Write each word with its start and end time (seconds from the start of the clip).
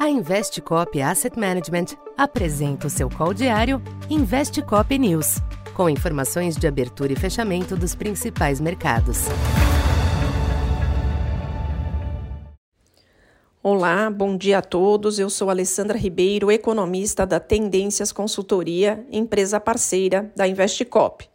A 0.00 0.08
Investcop 0.08 0.98
Asset 1.02 1.38
Management 1.38 1.88
apresenta 2.16 2.86
o 2.86 2.90
seu 2.90 3.10
call 3.10 3.34
diário 3.34 3.82
Investcop 4.08 4.98
News, 4.98 5.42
com 5.74 5.90
informações 5.90 6.56
de 6.56 6.66
abertura 6.66 7.12
e 7.12 7.16
fechamento 7.16 7.76
dos 7.76 7.94
principais 7.94 8.62
mercados. 8.62 9.26
Olá, 13.62 14.08
bom 14.08 14.38
dia 14.38 14.56
a 14.56 14.62
todos. 14.62 15.18
Eu 15.18 15.28
sou 15.28 15.50
Alessandra 15.50 15.98
Ribeiro, 15.98 16.50
economista 16.50 17.26
da 17.26 17.38
Tendências 17.38 18.10
Consultoria, 18.10 19.04
empresa 19.12 19.60
parceira 19.60 20.32
da 20.34 20.48
Investcop. 20.48 21.28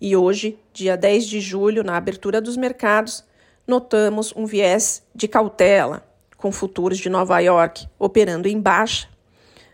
E 0.00 0.14
hoje, 0.14 0.56
dia 0.72 0.96
10 0.96 1.26
de 1.26 1.40
julho, 1.40 1.82
na 1.82 1.96
abertura 1.96 2.40
dos 2.40 2.56
mercados, 2.56 3.24
notamos 3.66 4.32
um 4.36 4.46
viés 4.46 5.02
de 5.12 5.26
cautela 5.26 6.13
com 6.44 6.52
futuros 6.52 6.98
de 6.98 7.08
Nova 7.08 7.38
York 7.38 7.88
operando 7.98 8.46
em 8.46 8.60
baixa, 8.60 9.08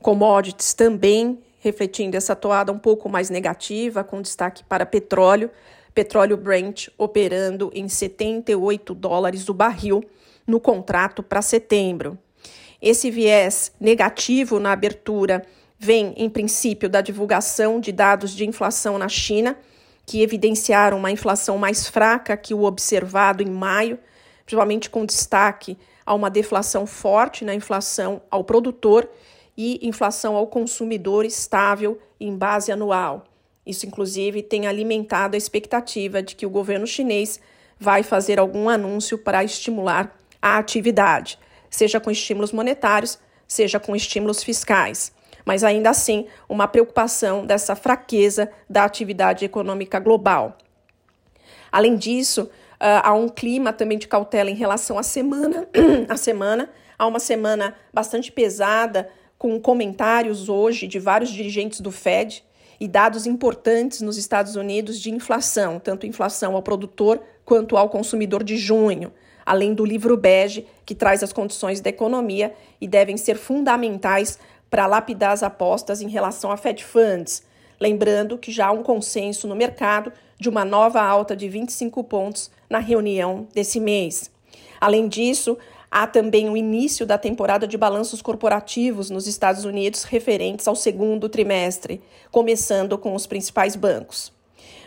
commodities 0.00 0.72
também 0.72 1.40
refletindo 1.58 2.16
essa 2.16 2.36
toada 2.36 2.70
um 2.70 2.78
pouco 2.78 3.08
mais 3.08 3.28
negativa, 3.28 4.04
com 4.04 4.22
destaque 4.22 4.62
para 4.62 4.86
petróleo, 4.86 5.50
petróleo 5.92 6.36
Brent 6.36 6.86
operando 6.96 7.68
em 7.74 7.88
78 7.88 8.94
dólares 8.94 9.48
o 9.48 9.54
barril 9.54 10.04
no 10.46 10.60
contrato 10.60 11.20
para 11.20 11.42
setembro. 11.42 12.16
Esse 12.80 13.10
viés 13.10 13.72
negativo 13.80 14.60
na 14.60 14.70
abertura 14.70 15.44
vem, 15.76 16.14
em 16.16 16.30
princípio, 16.30 16.88
da 16.88 17.00
divulgação 17.00 17.80
de 17.80 17.90
dados 17.90 18.36
de 18.36 18.46
inflação 18.46 18.98
na 18.98 19.08
China, 19.08 19.58
que 20.06 20.22
evidenciaram 20.22 20.96
uma 20.96 21.10
inflação 21.10 21.58
mais 21.58 21.88
fraca 21.88 22.36
que 22.36 22.54
o 22.54 22.62
observado 22.62 23.42
em 23.42 23.50
maio, 23.50 23.98
principalmente 24.44 24.88
com 24.88 25.04
destaque 25.04 25.76
a 26.04 26.14
uma 26.14 26.30
deflação 26.30 26.86
forte 26.86 27.44
na 27.44 27.54
inflação 27.54 28.22
ao 28.30 28.44
produtor 28.44 29.08
e 29.56 29.86
inflação 29.86 30.36
ao 30.36 30.46
consumidor 30.46 31.24
estável 31.24 31.98
em 32.18 32.36
base 32.36 32.72
anual. 32.72 33.24
Isso, 33.64 33.86
inclusive, 33.86 34.42
tem 34.42 34.66
alimentado 34.66 35.34
a 35.34 35.38
expectativa 35.38 36.22
de 36.22 36.34
que 36.34 36.46
o 36.46 36.50
governo 36.50 36.86
chinês 36.86 37.40
vai 37.78 38.02
fazer 38.02 38.38
algum 38.38 38.68
anúncio 38.68 39.18
para 39.18 39.44
estimular 39.44 40.16
a 40.40 40.58
atividade, 40.58 41.38
seja 41.70 42.00
com 42.00 42.10
estímulos 42.10 42.52
monetários, 42.52 43.18
seja 43.46 43.78
com 43.78 43.94
estímulos 43.94 44.42
fiscais. 44.42 45.12
Mas 45.44 45.64
ainda 45.64 45.90
assim, 45.90 46.26
uma 46.48 46.68
preocupação 46.68 47.44
dessa 47.44 47.74
fraqueza 47.74 48.50
da 48.68 48.84
atividade 48.84 49.44
econômica 49.44 49.98
global. 49.98 50.56
Além 51.70 51.96
disso, 51.96 52.50
há 52.82 53.14
um 53.14 53.28
clima 53.28 53.72
também 53.72 53.96
de 53.96 54.08
cautela 54.08 54.50
em 54.50 54.54
relação 54.54 54.98
à 54.98 55.02
semana, 55.02 55.68
à 56.08 56.16
semana. 56.16 56.68
Há 56.98 57.06
uma 57.06 57.20
semana 57.20 57.74
bastante 57.92 58.30
pesada, 58.30 59.08
com 59.38 59.60
comentários 59.60 60.48
hoje 60.48 60.86
de 60.86 60.98
vários 60.98 61.30
dirigentes 61.30 61.80
do 61.80 61.90
Fed 61.90 62.44
e 62.80 62.88
dados 62.88 63.26
importantes 63.26 64.00
nos 64.00 64.16
Estados 64.16 64.56
Unidos 64.56 65.00
de 65.00 65.10
inflação, 65.10 65.78
tanto 65.78 66.06
inflação 66.06 66.56
ao 66.56 66.62
produtor 66.62 67.20
quanto 67.44 67.76
ao 67.76 67.88
consumidor 67.88 68.42
de 68.42 68.56
junho, 68.56 69.12
além 69.46 69.74
do 69.74 69.84
livro 69.84 70.16
bege, 70.16 70.66
que 70.84 70.94
traz 70.94 71.22
as 71.22 71.32
condições 71.32 71.80
da 71.80 71.90
economia 71.90 72.52
e 72.80 72.88
devem 72.88 73.16
ser 73.16 73.36
fundamentais 73.36 74.38
para 74.70 74.86
lapidar 74.86 75.32
as 75.32 75.42
apostas 75.42 76.00
em 76.00 76.08
relação 76.08 76.50
a 76.50 76.56
Fed 76.56 76.84
Funds. 76.84 77.44
Lembrando 77.80 78.38
que 78.38 78.50
já 78.50 78.66
há 78.66 78.72
um 78.72 78.82
consenso 78.82 79.46
no 79.46 79.56
mercado 79.56 80.12
de 80.38 80.48
uma 80.48 80.64
nova 80.64 81.00
alta 81.00 81.36
de 81.36 81.48
25 81.48 82.02
pontos 82.04 82.50
na 82.72 82.78
reunião 82.78 83.46
desse 83.54 83.78
mês. 83.78 84.30
Além 84.80 85.06
disso, 85.06 85.58
há 85.90 86.06
também 86.06 86.48
o 86.48 86.56
início 86.56 87.04
da 87.04 87.18
temporada 87.18 87.68
de 87.68 87.76
balanços 87.76 88.22
corporativos 88.22 89.10
nos 89.10 89.26
Estados 89.26 89.66
Unidos 89.66 90.04
referentes 90.04 90.66
ao 90.66 90.74
segundo 90.74 91.28
trimestre, 91.28 92.00
começando 92.30 92.96
com 92.96 93.14
os 93.14 93.26
principais 93.26 93.76
bancos. 93.76 94.32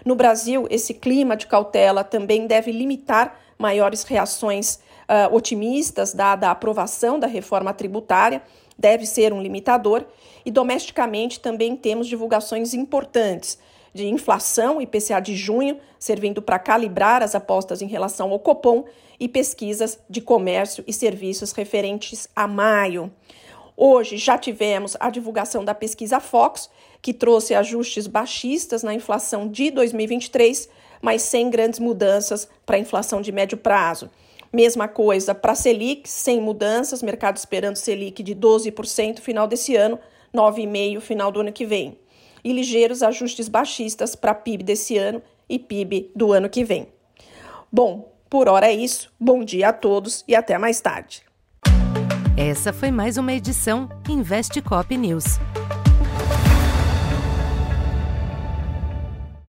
No 0.03 0.15
Brasil, 0.15 0.65
esse 0.71 0.95
clima 0.95 1.37
de 1.37 1.45
cautela 1.45 2.03
também 2.03 2.47
deve 2.47 2.71
limitar 2.71 3.39
maiores 3.57 4.01
reações 4.01 4.79
uh, 5.07 5.33
otimistas, 5.33 6.11
dada 6.11 6.47
a 6.47 6.51
aprovação 6.51 7.19
da 7.19 7.27
reforma 7.27 7.71
tributária, 7.71 8.41
deve 8.75 9.05
ser 9.05 9.31
um 9.31 9.41
limitador, 9.41 10.03
e 10.43 10.49
domesticamente 10.49 11.39
também 11.39 11.75
temos 11.75 12.07
divulgações 12.07 12.73
importantes 12.73 13.59
de 13.95 14.07
inflação, 14.07 14.81
IPCA 14.81 15.21
de 15.21 15.37
junho, 15.37 15.79
servindo 15.97 16.41
para 16.41 16.59
calibrar 16.59 17.23
as 17.23 17.33
apostas 17.33 17.81
em 17.81 17.87
relação 17.87 18.29
ao 18.29 18.39
Copom, 18.39 18.83
e 19.17 19.29
pesquisas 19.29 19.97
de 20.09 20.19
comércio 20.19 20.83
e 20.85 20.91
serviços 20.91 21.53
referentes 21.53 22.27
a 22.35 22.45
maio. 22.45 23.09
Hoje 23.77 24.17
já 24.17 24.37
tivemos 24.37 24.97
a 24.99 25.09
divulgação 25.09 25.63
da 25.63 25.73
pesquisa 25.73 26.19
Fox, 26.19 26.69
que 27.01 27.13
trouxe 27.13 27.55
ajustes 27.55 28.05
baixistas 28.05 28.83
na 28.83 28.93
inflação 28.93 29.47
de 29.47 29.71
2023, 29.71 30.67
mas 31.01 31.21
sem 31.21 31.49
grandes 31.49 31.79
mudanças 31.79 32.49
para 32.65 32.75
a 32.75 32.79
inflação 32.79 33.21
de 33.21 33.31
médio 33.31 33.57
prazo. 33.57 34.09
Mesma 34.51 34.89
coisa 34.89 35.33
para 35.33 35.53
a 35.53 35.55
Selic, 35.55 36.09
sem 36.09 36.41
mudanças, 36.41 37.01
mercado 37.01 37.37
esperando 37.37 37.77
Selic 37.77 38.21
de 38.21 38.35
12% 38.35 39.19
final 39.19 39.47
desse 39.47 39.73
ano, 39.77 39.97
9,5% 40.35 40.99
final 40.99 41.31
do 41.31 41.39
ano 41.39 41.53
que 41.53 41.65
vem 41.65 41.97
e 42.45 42.53
ligeiros 42.53 43.01
ajustes 43.01 43.49
baixistas 43.49 44.15
para 44.15 44.35
PIB 44.35 44.63
desse 44.63 44.95
ano 44.95 45.19
e 45.49 45.57
PIB 45.57 46.11
do 46.15 46.31
ano 46.31 46.47
que 46.47 46.63
vem. 46.63 46.87
Bom, 47.71 48.13
por 48.29 48.47
hora 48.47 48.67
é 48.67 48.73
isso. 48.73 49.11
Bom 49.19 49.43
dia 49.43 49.69
a 49.69 49.73
todos 49.73 50.23
e 50.27 50.35
até 50.35 50.55
mais 50.59 50.79
tarde. 50.79 51.23
Essa 52.37 52.71
foi 52.71 52.91
mais 52.91 53.17
uma 53.17 53.33
edição 53.33 53.89
Investe 54.07 54.61
Cop 54.61 54.95
News. 54.95 55.39